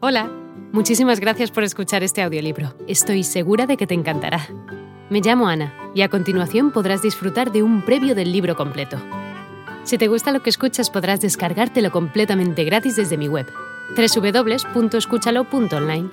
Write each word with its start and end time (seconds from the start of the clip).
Hola, 0.00 0.30
muchísimas 0.72 1.18
gracias 1.18 1.50
por 1.50 1.64
escuchar 1.64 2.04
este 2.04 2.22
audiolibro. 2.22 2.72
Estoy 2.86 3.24
segura 3.24 3.66
de 3.66 3.76
que 3.76 3.88
te 3.88 3.94
encantará. 3.94 4.46
Me 5.10 5.20
llamo 5.20 5.48
Ana 5.48 5.74
y 5.92 6.02
a 6.02 6.08
continuación 6.08 6.70
podrás 6.70 7.02
disfrutar 7.02 7.50
de 7.50 7.64
un 7.64 7.84
previo 7.84 8.14
del 8.14 8.30
libro 8.30 8.54
completo. 8.54 8.96
Si 9.82 9.98
te 9.98 10.06
gusta 10.06 10.30
lo 10.30 10.40
que 10.40 10.50
escuchas 10.50 10.88
podrás 10.88 11.20
descargártelo 11.20 11.90
completamente 11.90 12.62
gratis 12.62 12.94
desde 12.94 13.18
mi 13.18 13.26
web, 13.26 13.48
www.escúchalo.online. 13.96 16.10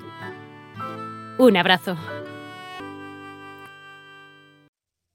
Un 1.38 1.56
abrazo. 1.56 1.96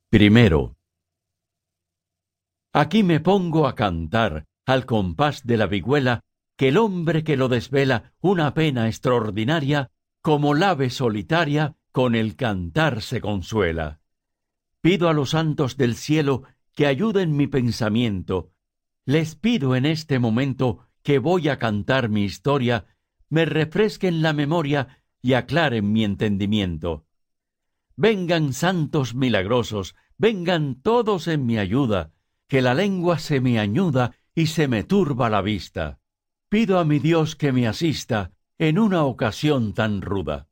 Primero. 0.10 0.78
Aquí 2.74 3.04
me 3.04 3.20
pongo 3.20 3.68
a 3.68 3.76
cantar 3.76 4.46
al 4.66 4.86
compás 4.86 5.46
de 5.46 5.58
la 5.58 5.68
vihuela 5.68 6.22
que 6.62 6.68
el 6.68 6.78
hombre 6.78 7.24
que 7.24 7.38
lo 7.38 7.50
desvela 7.50 8.14
una 8.22 8.54
pena 8.54 8.86
extraordinaria, 8.86 9.90
como 10.22 10.54
la 10.54 10.70
ave 10.70 10.92
solitaria, 10.92 11.76
con 11.92 12.14
el 12.14 12.36
cantar 12.36 13.02
se 13.02 13.20
consuela. 13.20 14.00
Pido 14.80 15.10
a 15.10 15.14
los 15.14 15.32
santos 15.32 15.76
del 15.76 15.96
cielo 15.96 16.44
que 16.76 16.86
ayuden 16.86 17.36
mi 17.36 17.48
pensamiento. 17.48 18.52
Les 19.06 19.34
pido 19.34 19.76
en 19.76 19.88
este 19.88 20.20
momento 20.20 20.86
que 21.02 21.18
voy 21.18 21.50
a 21.50 21.58
cantar 21.58 22.10
mi 22.10 22.26
historia, 22.26 22.86
me 23.28 23.46
refresquen 23.46 24.22
la 24.22 24.32
memoria 24.32 25.02
y 25.20 25.34
aclaren 25.34 25.92
mi 25.92 26.04
entendimiento. 26.04 27.08
Vengan 27.96 28.54
santos 28.54 29.16
milagrosos, 29.16 29.96
vengan 30.16 30.80
todos 30.80 31.28
en 31.28 31.44
mi 31.44 31.58
ayuda, 31.58 32.12
que 32.48 32.62
la 32.62 32.76
lengua 32.76 33.18
se 33.18 33.42
me 33.42 33.58
añuda 33.58 34.16
y 34.36 34.46
se 34.46 34.68
me 34.68 34.84
turba 34.84 35.28
la 35.32 35.42
vista 35.42 36.01
pido 36.52 36.80
a 36.80 36.84
mi 36.84 37.00
Dios 37.00 37.38
que 37.38 37.54
me 37.54 37.66
asista 37.66 38.34
en 38.58 38.78
una 38.78 39.06
ocasión 39.06 39.72
tan 39.74 40.02
ruda. 40.02 40.50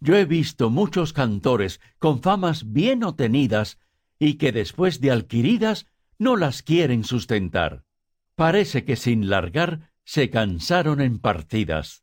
Yo 0.00 0.16
he 0.16 0.24
visto 0.24 0.70
muchos 0.70 1.12
cantores 1.12 1.80
con 2.00 2.20
famas 2.20 2.72
bien 2.72 3.04
obtenidas 3.04 3.78
y 4.18 4.34
que 4.38 4.50
después 4.50 5.00
de 5.00 5.12
adquiridas 5.12 5.86
no 6.18 6.36
las 6.36 6.64
quieren 6.64 7.04
sustentar. 7.04 7.84
Parece 8.34 8.84
que 8.84 8.96
sin 8.96 9.30
largar 9.30 9.92
se 10.04 10.30
cansaron 10.30 11.00
en 11.00 11.20
partidas. 11.20 12.02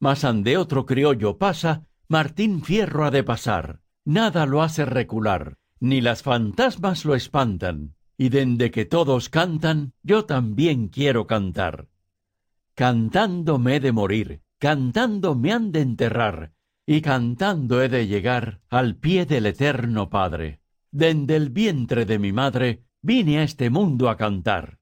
Mas 0.00 0.24
ande 0.24 0.56
otro 0.56 0.84
criollo 0.84 1.38
pasa, 1.38 1.86
Martín 2.08 2.64
Fierro 2.64 3.04
ha 3.04 3.12
de 3.12 3.22
pasar. 3.22 3.82
Nada 4.04 4.46
lo 4.46 4.62
hace 4.62 4.84
recular, 4.84 5.58
ni 5.78 6.00
las 6.00 6.24
fantasmas 6.24 7.04
lo 7.04 7.14
espantan. 7.14 7.94
Y 8.18 8.30
dende 8.30 8.72
que 8.72 8.84
todos 8.84 9.28
cantan, 9.28 9.92
yo 10.02 10.24
también 10.24 10.88
quiero 10.88 11.28
cantar. 11.28 11.91
Cantando 12.74 13.58
me 13.58 13.76
he 13.76 13.80
de 13.80 13.92
morir, 13.92 14.42
cantando 14.58 15.34
me 15.34 15.52
han 15.52 15.72
de 15.72 15.80
enterrar, 15.80 16.52
y 16.86 17.00
cantando 17.02 17.82
he 17.82 17.88
de 17.88 18.06
llegar 18.06 18.60
al 18.70 18.96
pie 18.96 19.26
del 19.26 19.46
eterno 19.46 20.08
Padre. 20.08 20.60
Dende 20.90 21.36
el 21.36 21.50
vientre 21.50 22.04
de 22.06 22.18
mi 22.18 22.32
madre 22.32 22.84
vine 23.02 23.38
a 23.38 23.42
este 23.42 23.68
mundo 23.70 24.08
a 24.08 24.16
cantar. 24.16 24.78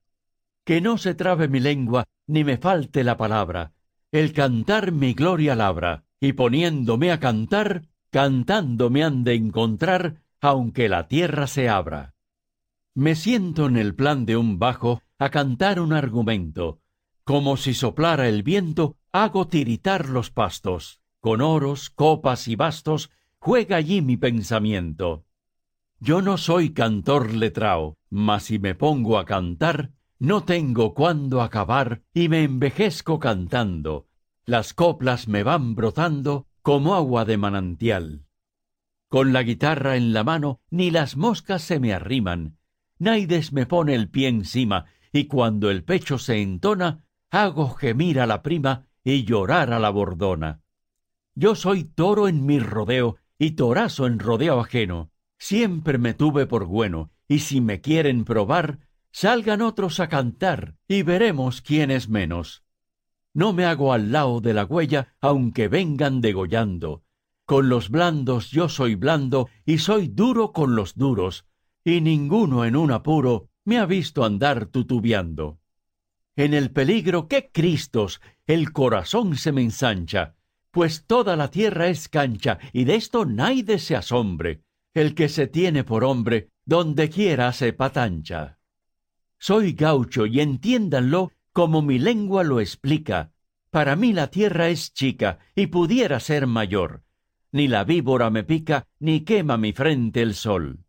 Que 0.65 0.81
no 0.81 0.99
se 0.99 1.15
trabe 1.15 1.49
mi 1.49 1.61
lengua, 1.61 2.05
ni 2.27 2.45
me 2.45 2.59
falte 2.59 3.03
la 3.03 3.17
palabra, 3.17 3.73
el 4.13 4.33
cantar 4.33 4.93
mi 4.93 5.15
gloria 5.15 5.57
labra, 5.57 6.05
y 6.21 6.33
poniéndome 6.35 7.11
a 7.11 7.19
cantar, 7.19 7.89
cantando 8.11 8.91
me 8.91 9.03
han 9.03 9.25
de 9.25 9.35
encontrar, 9.35 10.23
aunque 10.41 10.89
la 10.89 11.09
tierra 11.09 11.47
se 11.47 11.69
abra. 11.69 12.15
Me 12.95 13.15
siento 13.15 13.67
en 13.67 13.77
el 13.77 13.95
plan 13.95 14.27
de 14.27 14.37
un 14.37 14.59
bajo 14.59 15.03
a 15.19 15.31
cantar 15.31 15.81
un 15.81 15.93
argumento, 15.93 16.81
como 17.25 17.57
si 17.57 17.75
soplara 17.75 18.29
el 18.29 18.43
viento, 18.43 18.97
hago 19.13 19.49
tiritar 19.49 20.09
los 20.09 20.31
pastos. 20.31 21.01
Con 21.21 21.41
oros, 21.43 21.91
copas 21.91 22.49
y 22.49 22.57
bastos, 22.57 23.11
juega 23.39 23.77
allí 23.77 24.03
mi 24.03 24.17
pensamiento. 24.17 25.25
Yo 25.99 26.23
no 26.23 26.39
soy 26.39 26.73
cantor 26.73 27.35
letrao, 27.35 27.99
mas 28.09 28.45
si 28.45 28.59
me 28.59 28.75
pongo 28.75 29.19
a 29.19 29.27
cantar, 29.27 29.93
no 30.19 30.45
tengo 30.45 30.95
cuándo 30.95 31.43
acabar 31.43 32.03
y 32.15 32.29
me 32.29 32.43
envejezco 32.43 33.19
cantando. 33.19 34.07
Las 34.47 34.73
coplas 34.75 35.29
me 35.29 35.43
van 35.43 35.75
brotando 35.75 36.47
como 36.63 36.95
agua 36.95 37.25
de 37.25 37.37
manantial. 37.37 38.25
Con 39.09 39.33
la 39.33 39.43
guitarra 39.43 39.97
en 39.97 40.13
la 40.13 40.25
mano 40.25 40.61
ni 40.71 40.91
las 40.91 41.17
moscas 41.17 41.63
se 41.63 41.81
me 41.81 41.93
arriman. 41.93 42.57
Naides 42.99 43.53
me 43.53 43.67
pone 43.67 43.95
el 43.95 44.09
pie 44.09 44.29
encima 44.29 44.87
y 45.13 45.25
cuando 45.25 45.71
el 45.71 45.85
pecho 45.85 46.19
se 46.19 46.41
entona 46.41 47.05
hago 47.31 47.71
gemir 47.71 48.21
a 48.21 48.27
la 48.27 48.43
prima 48.43 48.87
y 49.05 49.25
llorar 49.25 49.73
a 49.73 49.79
la 49.79 49.91
bordona. 49.91 50.61
Yo 51.35 51.55
soy 51.55 51.85
toro 51.85 52.29
en 52.29 52.45
mi 52.45 52.59
rodeo 52.59 53.17
y 53.39 53.53
torazo 53.53 54.07
en 54.07 54.19
rodeo 54.19 54.61
ajeno. 54.61 55.11
Siempre 55.39 55.97
me 55.97 56.13
tuve 56.13 56.47
por 56.47 56.67
bueno, 56.67 57.11
y 57.29 57.39
si 57.39 57.61
me 57.61 57.81
quieren 57.81 58.25
probar, 58.25 58.81
salgan 59.13 59.63
otros 59.63 60.01
a 60.01 60.09
cantar 60.09 60.75
y 60.87 61.03
veremos 61.03 61.63
quién 61.63 61.91
es 61.91 62.09
menos. 62.09 62.65
No 63.33 63.53
me 63.53 63.65
hago 63.65 63.93
al 63.93 64.11
lado 64.11 64.41
de 64.41 64.53
la 64.53 64.65
huella, 64.65 65.15
aunque 65.21 65.69
vengan 65.69 66.21
degollando. 66.21 67.05
Con 67.47 67.69
los 67.69 67.91
blandos 67.91 68.51
yo 68.51 68.69
soy 68.69 68.97
blando 68.97 69.49
y 69.65 69.79
soy 69.79 70.09
duro 70.09 70.53
con 70.53 70.75
los 70.75 70.97
duros, 70.97 71.47
y 71.85 72.01
ninguno 72.01 72.65
en 72.65 72.77
un 72.77 72.91
apuro 72.91 73.49
me 73.65 73.79
ha 73.79 73.87
visto 73.87 74.25
andar 74.25 74.67
tutubiando 74.67 75.60
en 76.37 76.55
el 76.55 76.71
peligro 76.71 77.29
que 77.29 77.51
Cristos, 77.51 78.21
el 78.47 78.73
corazón 78.73 79.37
se 79.37 79.53
me 79.53 79.63
ensancha, 79.63 80.37
pues 80.71 81.05
toda 81.07 81.37
la 81.37 81.51
tierra 81.51 81.89
es 81.89 82.09
cancha, 82.09 82.59
y 82.73 82.85
de 82.85 82.95
esto 82.95 83.25
nadie 83.25 83.79
se 83.79 83.97
asombre. 83.97 84.63
El 84.93 85.15
que 85.15 85.29
se 85.29 85.47
tiene 85.47 85.85
por 85.85 86.03
hombre, 86.03 86.51
donde 86.65 87.11
quiera 87.11 87.53
se 87.53 87.73
patancha. 87.73 88.59
Soy 89.39 89.73
gaucho 89.73 90.27
y 90.27 90.41
entiéndanlo 90.41 91.33
como 91.53 91.83
mi 91.83 91.99
lengua 91.99 92.43
lo 92.43 92.61
explica. 92.61 93.33
Para 93.71 93.95
mí 93.95 94.13
la 94.13 94.29
tierra 94.29 94.69
es 94.69 94.93
chica 94.93 95.39
y 95.55 95.69
pudiera 95.69 96.19
ser 96.19 96.47
mayor. 96.47 97.05
Ni 97.53 97.69
la 97.69 97.85
víbora 97.85 98.31
me 98.31 98.43
pica, 98.43 98.87
ni 98.99 99.21
quema 99.21 99.57
mi 99.57 99.73
frente 99.73 100.23
el 100.23 100.35
sol. 100.35 100.85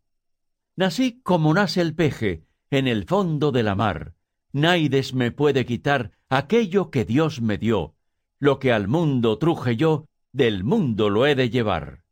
Nací 0.76 1.20
como 1.22 1.54
nace 1.54 1.80
el 1.80 1.94
peje, 1.94 2.44
en 2.70 2.88
el 2.88 3.04
fondo 3.04 3.52
de 3.52 3.62
la 3.62 3.74
mar 3.74 4.14
Naides 4.52 5.14
me 5.14 5.30
puede 5.30 5.64
quitar 5.64 6.12
aquello 6.28 6.90
que 6.90 7.06
Dios 7.06 7.40
me 7.40 7.56
dio. 7.56 7.94
Lo 8.38 8.58
que 8.58 8.70
al 8.70 8.86
mundo 8.86 9.38
truje 9.38 9.76
yo, 9.76 10.06
del 10.32 10.62
mundo 10.62 11.08
lo 11.08 11.26
he 11.26 11.34
de 11.34 11.48
llevar. 11.48 12.04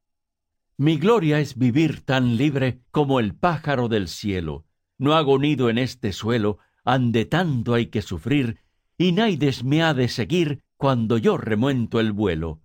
Mi 0.78 0.96
gloria 0.96 1.40
es 1.40 1.58
vivir 1.58 2.00
tan 2.00 2.38
libre 2.38 2.80
como 2.90 3.20
el 3.20 3.34
pájaro 3.34 3.88
del 3.88 4.08
cielo. 4.08 4.64
No 4.96 5.14
hago 5.14 5.38
nido 5.38 5.68
en 5.68 5.76
este 5.76 6.12
suelo, 6.12 6.58
ande 6.82 7.26
tanto 7.26 7.74
hay 7.74 7.86
que 7.86 8.00
sufrir, 8.00 8.60
y 8.96 9.12
Naides 9.12 9.62
me 9.62 9.82
ha 9.82 9.92
de 9.92 10.08
seguir 10.08 10.62
cuando 10.78 11.18
yo 11.18 11.36
remuento 11.36 12.00
el 12.00 12.12
vuelo. 12.12 12.62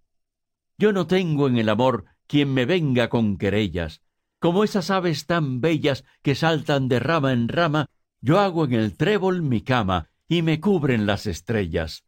Yo 0.78 0.94
no 0.94 1.08
tengo 1.08 1.48
en 1.48 1.58
el 1.58 1.68
amor 1.68 2.06
quien 2.28 2.54
me 2.54 2.66
venga 2.66 3.10
con 3.10 3.38
querellas, 3.38 4.02
como 4.40 4.64
esas 4.64 4.90
aves 4.90 5.26
tan 5.26 5.60
bellas 5.60 6.06
que 6.22 6.36
saltan 6.36 6.88
de 6.88 7.00
rama 7.00 7.34
en 7.34 7.50
rama 7.50 7.90
yo 8.26 8.40
hago 8.40 8.66
en 8.66 8.74
el 8.74 8.98
trébol 8.98 9.44
mi 9.44 9.62
cama 9.62 10.10
y 10.28 10.42
me 10.42 10.60
cubren 10.60 11.06
las 11.06 11.28
estrellas. 11.28 12.06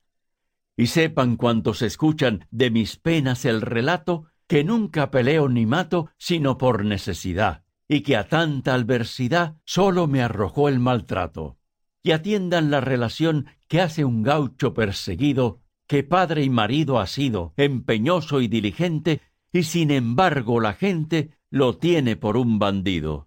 Y 0.76 0.88
sepan 0.88 1.36
cuantos 1.36 1.84
escuchan 1.84 2.48
de 2.50 2.72
mis 2.72 2.98
penas 2.98 3.46
el 3.46 3.62
relato, 3.62 4.26
que 4.48 4.64
nunca 4.64 5.12
peleo 5.12 5.48
ni 5.48 5.68
mato 5.68 6.10
sino 6.18 6.58
por 6.58 6.84
necesidad, 6.86 7.66
y 7.88 8.02
que 8.02 8.18
a 8.18 8.28
tanta 8.28 8.74
adversidad 8.74 9.58
sólo 9.64 10.08
me 10.08 10.24
arrojó 10.24 10.70
el 10.70 10.80
maltrato. 10.80 11.60
Y 12.02 12.14
atiendan 12.14 12.72
la 12.72 12.82
relación 12.82 13.46
que 13.68 13.80
hace 13.80 14.04
un 14.04 14.24
gaucho 14.24 14.74
perseguido, 14.74 15.62
que 15.86 16.02
padre 16.02 16.44
y 16.44 16.50
marido 16.50 17.00
ha 17.00 17.06
sido, 17.06 17.54
empeñoso 17.58 18.42
y 18.42 18.48
diligente, 18.48 19.22
y 19.54 19.64
sin 19.64 19.92
embargo 19.92 20.62
la 20.62 20.74
gente 20.74 21.38
lo 21.52 21.78
tiene 21.78 22.16
por 22.16 22.38
un 22.38 22.58
bandido. 22.58 23.27